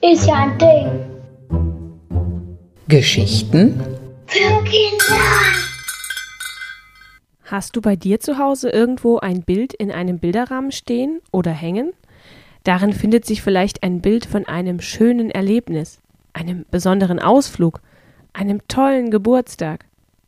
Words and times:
Ist 0.00 0.26
ja 0.26 0.34
ein 0.34 0.58
Ding. 0.58 0.88
Geschichten 2.88 3.80
Für 4.26 4.64
Kinder. 4.64 5.20
Hast 7.44 7.74
du 7.74 7.80
bei 7.80 7.96
dir 7.96 8.20
zu 8.20 8.38
Hause 8.38 8.70
irgendwo 8.70 9.18
ein 9.18 9.42
Bild 9.42 9.74
in 9.74 9.90
einem 9.90 10.18
Bilderrahmen 10.18 10.70
stehen 10.70 11.20
oder 11.32 11.50
hängen? 11.50 11.92
Darin 12.62 12.92
findet 12.92 13.24
sich 13.24 13.42
vielleicht 13.42 13.82
ein 13.82 14.00
Bild 14.00 14.24
von 14.24 14.46
einem 14.46 14.80
schönen 14.80 15.30
Erlebnis, 15.30 16.00
einem 16.32 16.64
besonderen 16.70 17.18
Ausflug, 17.18 17.80
einem 18.32 18.60
tollen 18.68 19.10
Geburtstag, 19.10 19.86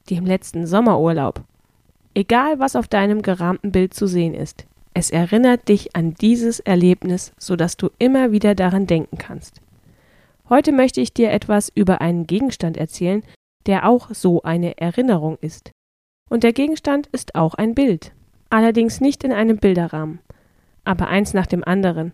dem 0.09 0.27
letzten 0.27 0.67
Sommerurlaub. 0.67 1.45
Egal, 2.21 2.59
was 2.59 2.77
auf 2.77 2.87
deinem 2.87 3.23
gerahmten 3.23 3.73
Bild 3.73 3.95
zu 3.95 4.07
sehen 4.07 4.35
ist, 4.35 4.67
es 4.93 5.11
erinnert 5.11 5.71
dich 5.71 5.97
an 5.97 6.13
dieses 6.13 6.61
Erlebnis, 6.61 7.33
sodass 7.39 7.79
du 7.79 7.89
immer 7.99 8.31
wieder 8.31 8.55
daran 8.55 8.87
denken 8.87 9.17
kannst. 9.17 9.63
Heute 10.51 10.71
möchte 10.71 11.01
ich 11.01 11.15
dir 11.15 11.31
etwas 11.31 11.73
über 11.75 12.03
einen 12.03 12.27
Gegenstand 12.27 12.77
erzählen, 12.77 13.23
der 13.65 13.89
auch 13.89 14.11
so 14.13 14.43
eine 14.43 14.77
Erinnerung 14.77 15.39
ist. 15.41 15.71
Und 16.29 16.43
der 16.43 16.53
Gegenstand 16.53 17.07
ist 17.07 17.37
auch 17.37 17.55
ein 17.55 17.75
Bild, 17.75 18.13
allerdings 18.51 19.01
nicht 19.01 19.25
in 19.25 19.33
einem 19.33 19.57
Bilderrahmen, 19.57 20.19
aber 20.85 21.09
eins 21.09 21.33
nach 21.33 21.47
dem 21.47 21.65
anderen. 21.65 22.13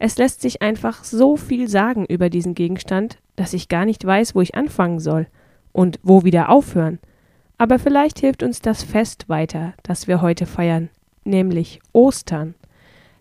Es 0.00 0.18
lässt 0.18 0.40
sich 0.40 0.62
einfach 0.62 1.04
so 1.04 1.36
viel 1.36 1.68
sagen 1.68 2.06
über 2.06 2.28
diesen 2.28 2.56
Gegenstand, 2.56 3.18
dass 3.36 3.52
ich 3.52 3.68
gar 3.68 3.84
nicht 3.84 4.04
weiß, 4.04 4.34
wo 4.34 4.40
ich 4.40 4.56
anfangen 4.56 4.98
soll 4.98 5.28
und 5.70 6.00
wo 6.02 6.24
wieder 6.24 6.48
aufhören. 6.48 6.98
Aber 7.64 7.78
vielleicht 7.78 8.18
hilft 8.18 8.42
uns 8.42 8.60
das 8.60 8.82
Fest 8.82 9.30
weiter, 9.30 9.72
das 9.84 10.06
wir 10.06 10.20
heute 10.20 10.44
feiern, 10.44 10.90
nämlich 11.24 11.80
Ostern. 11.94 12.54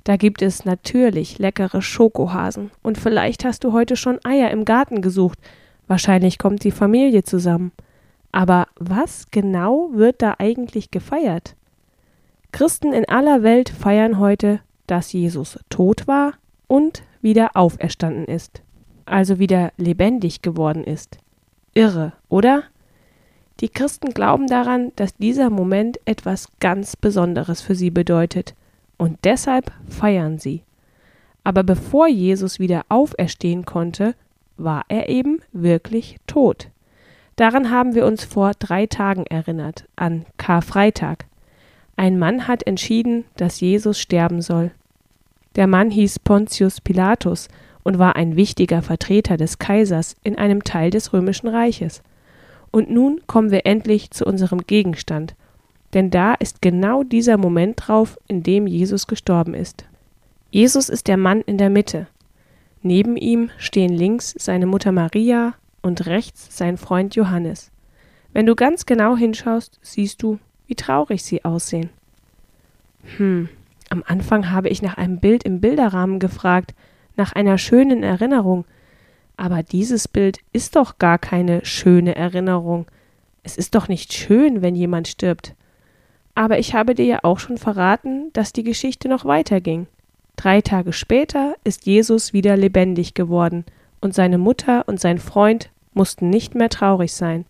Da 0.04 0.18
gibt 0.18 0.42
es 0.42 0.66
natürlich 0.66 1.40
leckere 1.40 1.82
Schokohasen 1.82 2.70
und 2.82 2.98
vielleicht 2.98 3.46
hast 3.46 3.64
du 3.64 3.72
heute 3.72 3.96
schon 3.96 4.20
Eier 4.26 4.52
im 4.52 4.66
Garten 4.66 5.02
gesucht. 5.02 5.40
Wahrscheinlich 5.88 6.40
kommt 6.40 6.66
die 6.66 6.72
Familie 6.72 7.24
zusammen. 7.24 7.72
Aber 8.34 8.68
was 8.76 9.32
genau 9.32 9.92
wird 9.94 10.22
da 10.22 10.36
eigentlich 10.40 10.92
gefeiert? 10.92 11.56
Christen 12.52 12.92
in 12.92 13.08
aller 13.08 13.44
Welt 13.44 13.70
feiern 13.70 14.20
heute, 14.20 14.60
dass 14.88 15.14
Jesus 15.14 15.58
tot 15.70 16.06
war 16.06 16.34
und 16.68 17.04
wieder 17.22 17.52
auferstanden 17.54 18.26
ist, 18.26 18.62
also 19.06 19.40
wieder 19.40 19.72
lebendig 19.78 20.42
geworden 20.42 20.84
ist. 20.84 21.18
Irre, 21.74 22.12
oder? 22.28 22.64
Die 23.60 23.70
Christen 23.70 24.14
glauben 24.14 24.48
daran, 24.48 24.92
dass 24.96 25.16
dieser 25.16 25.50
Moment 25.50 26.00
etwas 26.06 26.50
ganz 26.60 26.96
Besonderes 26.96 27.62
für 27.62 27.76
sie 27.76 27.92
bedeutet, 27.92 28.56
und 28.98 29.20
deshalb 29.24 29.72
feiern 29.88 30.40
sie. 30.40 30.64
Aber 31.44 31.64
bevor 31.64 32.08
Jesus 32.08 32.60
wieder 32.60 32.84
auferstehen 32.90 33.66
konnte, 33.66 34.16
war 34.58 34.86
er 34.88 35.10
eben 35.10 35.40
wirklich 35.52 36.18
tot. 36.28 36.70
Daran 37.36 37.72
haben 37.72 37.96
wir 37.96 38.06
uns 38.06 38.24
vor 38.24 38.52
drei 38.58 38.86
Tagen 38.86 39.26
erinnert, 39.26 39.86
an 39.96 40.26
Karfreitag. 40.38 41.26
Ein 41.96 42.18
Mann 42.20 42.48
hat 42.48 42.66
entschieden, 42.66 43.26
dass 43.36 43.60
Jesus 43.60 44.00
sterben 44.00 44.42
soll. 44.42 44.72
Der 45.56 45.68
Mann 45.68 45.92
hieß 45.92 46.20
Pontius 46.20 46.82
Pilatus 46.82 47.48
und 47.84 48.00
war 48.00 48.16
ein 48.16 48.36
wichtiger 48.36 48.82
Vertreter 48.82 49.38
des 49.38 49.60
Kaisers 49.60 50.16
in 50.24 50.38
einem 50.38 50.64
Teil 50.64 50.90
des 50.90 51.14
römischen 51.14 51.48
Reiches. 51.48 52.02
Und 52.74 52.90
nun 52.90 53.22
kommen 53.28 53.52
wir 53.52 53.68
endlich 53.68 54.10
zu 54.10 54.26
unserem 54.26 54.66
Gegenstand, 54.66 55.36
denn 55.94 56.10
da 56.10 56.34
ist 56.34 56.64
genau 56.64 57.04
dieser 57.04 57.38
Moment 57.38 57.76
drauf, 57.78 58.18
in 58.28 58.42
dem 58.42 58.66
Jesus 58.66 59.06
gestorben 59.06 59.54
ist. 59.54 59.86
Jesus 60.50 60.90
ist 60.90 61.08
der 61.08 61.18
Mann 61.18 61.42
in 61.42 61.60
der 61.60 61.70
Mitte. 61.70 62.08
Neben 62.82 63.16
ihm 63.16 63.52
stehen 63.60 63.94
links 63.94 64.34
seine 64.40 64.66
Mutter 64.66 64.92
Maria 64.92 65.54
und 65.84 66.08
rechts 66.08 66.58
sein 66.58 66.78
Freund 66.78 67.14
Johannes. 67.14 67.70
Wenn 68.34 68.48
du 68.48 68.56
ganz 68.56 68.88
genau 68.88 69.16
hinschaust, 69.16 69.78
siehst 69.84 70.24
du, 70.24 70.40
wie 70.66 70.74
traurig 70.74 71.24
sie 71.24 71.46
aussehen. 71.46 71.92
Hm, 73.18 73.50
am 73.90 74.04
Anfang 74.08 74.50
habe 74.50 74.70
ich 74.70 74.82
nach 74.82 74.98
einem 74.98 75.20
Bild 75.20 75.44
im 75.44 75.62
Bilderrahmen 75.62 76.18
gefragt, 76.18 76.74
nach 77.18 77.34
einer 77.34 77.60
schönen 77.60 78.02
Erinnerung, 78.02 78.66
aber 79.38 79.64
dieses 79.64 80.08
Bild 80.08 80.40
ist 80.52 80.76
doch 80.76 80.98
gar 81.00 81.18
keine 81.18 81.66
schöne 81.66 82.16
Erinnerung. 82.16 82.86
Es 83.44 83.58
ist 83.58 83.76
doch 83.76 83.88
nicht 83.88 84.14
schön, 84.14 84.62
wenn 84.62 84.76
jemand 84.76 85.08
stirbt. 85.08 85.54
Aber 86.36 86.60
ich 86.60 86.74
habe 86.74 86.96
dir 86.96 87.06
ja 87.06 87.20
auch 87.24 87.40
schon 87.40 87.58
verraten, 87.58 88.32
dass 88.34 88.54
die 88.54 88.64
Geschichte 88.64 89.08
noch 89.08 89.26
weiterging. 89.26 89.88
Drei 90.36 90.62
Tage 90.62 90.94
später 90.94 91.56
ist 91.64 91.86
Jesus 91.86 92.34
wieder 92.34 92.58
lebendig 92.58 93.14
geworden, 93.14 93.66
und 94.02 94.14
seine 94.14 94.38
Mutter 94.38 94.88
und 94.88 95.00
sein 95.00 95.18
Freund 95.20 95.70
mussten 95.94 96.30
nicht 96.30 96.56
mehr 96.56 96.70
traurig 96.70 97.14
sein. 97.14 97.46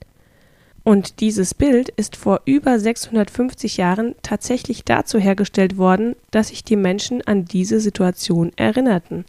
Und 0.83 1.21
dieses 1.21 1.53
Bild 1.53 1.89
ist 1.89 2.17
vor 2.17 2.41
über 2.45 2.77
650 2.77 3.77
Jahren 3.77 4.15
tatsächlich 4.21 4.83
dazu 4.83 5.17
hergestellt 5.17 5.77
worden, 5.77 6.15
dass 6.29 6.49
sich 6.49 6.63
die 6.63 6.75
Menschen 6.75 7.25
an 7.25 7.45
diese 7.45 7.79
Situation 7.79 8.51
erinnerten. 8.57 9.23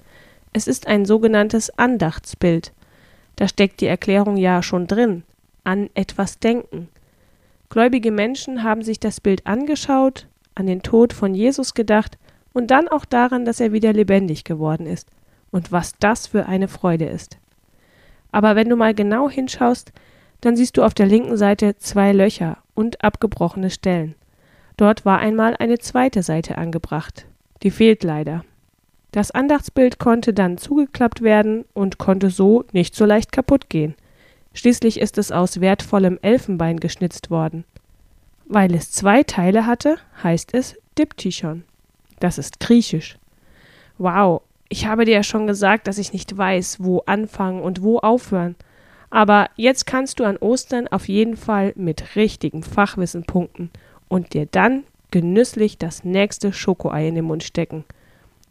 Es 0.57 0.69
ist 0.69 0.87
ein 0.87 1.05
sogenanntes 1.05 1.77
Andachtsbild. 1.79 2.73
Da 3.35 3.49
steckt 3.49 3.81
die 3.81 3.89
Erklärung 3.89 4.37
ja 4.37 4.63
schon 4.63 4.87
drin. 4.87 5.25
An 5.65 5.91
etwas 5.95 6.39
denken. 6.39 6.89
Gläubige 7.71 8.13
Menschen 8.13 8.63
haben 8.63 8.83
sich 8.83 9.01
das 9.01 9.21
Bild 9.21 9.49
angeschaut, 9.49 10.29
an 10.55 10.67
den 10.67 10.83
Tod 10.83 11.13
von 11.13 11.35
Jesus 11.35 11.75
gedacht 11.75 12.19
und 12.53 12.71
dann 12.71 12.87
auch 12.87 13.05
daran, 13.05 13.45
dass 13.45 13.59
er 13.59 13.73
wieder 13.73 13.93
lebendig 13.93 14.45
geworden 14.45 14.87
ist. 14.87 15.09
Und 15.51 15.73
was 15.73 15.97
das 15.99 16.29
für 16.29 16.47
eine 16.47 16.69
Freude 16.69 17.07
ist. 17.07 17.37
Aber 18.31 18.55
wenn 18.55 18.69
du 18.69 18.77
mal 18.77 18.95
genau 18.95 19.29
hinschaust, 19.29 19.93
dann 20.41 20.55
siehst 20.55 20.77
du 20.77 20.85
auf 20.85 20.95
der 20.95 21.07
linken 21.07 21.37
Seite 21.37 21.79
zwei 21.79 22.13
Löcher 22.13 22.59
und 22.75 23.03
abgebrochene 23.03 23.71
Stellen. 23.71 24.15
Dort 24.77 25.05
war 25.05 25.19
einmal 25.19 25.57
eine 25.57 25.79
zweite 25.79 26.23
Seite 26.23 26.59
angebracht. 26.59 27.27
Die 27.65 27.73
fehlt 27.73 28.05
leider. 28.05 28.45
Das 29.15 29.31
Andachtsbild 29.31 30.01
konnte 30.01 30.35
dann 30.35 30.59
zugeklappt 30.59 31.23
werden 31.23 31.67
und 31.73 31.99
konnte 31.99 32.31
so 32.31 32.65
nicht 32.73 32.97
so 32.97 33.05
leicht 33.05 33.31
kaputt 33.31 33.71
gehen. 33.71 33.95
Schließlich 34.55 34.99
ist 34.99 35.19
es 35.19 35.31
aus 35.31 35.61
wertvollem 35.61 36.19
Elfenbein 36.21 36.81
geschnitzt 36.81 37.31
worden. 37.31 37.65
Weil 38.47 38.75
es 38.75 38.91
zwei 38.91 39.23
Teile 39.23 39.67
hatte, 39.67 39.99
heißt 40.25 40.53
es 40.53 40.75
Diptychon. 40.99 41.63
Das 42.19 42.39
ist 42.39 42.59
griechisch. 42.59 43.17
Wow, 43.99 44.43
ich 44.69 44.87
habe 44.87 45.05
dir 45.05 45.15
ja 45.15 45.23
schon 45.23 45.47
gesagt, 45.47 45.87
dass 45.87 45.99
ich 45.99 46.13
nicht 46.13 46.37
weiß, 46.37 46.79
wo 46.83 47.05
anfangen 47.07 47.63
und 47.63 47.85
wo 47.85 48.01
aufhören. 48.01 48.57
Aber 49.11 49.49
jetzt 49.55 49.87
kannst 49.87 50.19
du 50.19 50.25
an 50.25 50.39
Ostern 50.39 50.89
auf 50.89 51.07
jeden 51.07 51.37
Fall 51.37 51.73
mit 51.77 52.17
richtigem 52.17 52.65
Fachwissen 52.65 53.23
punkten 53.23 53.71
und 54.09 54.35
dir 54.35 54.47
dann 54.47 54.83
genüsslich 55.13 55.79
das 55.79 56.03
nächste 56.03 56.53
Schokoei 56.53 57.07
in 57.07 57.15
den 57.15 57.27
Mund 57.27 57.45
stecken. 57.45 57.85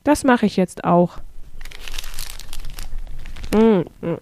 Das 0.04 0.24
mache 0.24 0.46
ich 0.46 0.58
jetzt 0.58 0.84
auch. 0.84 1.18
Mm, 3.54 3.84
mm. 4.02 4.18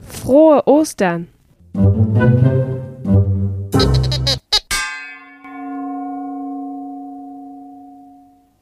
Frohe 0.00 0.66
Ostern! 0.66 1.28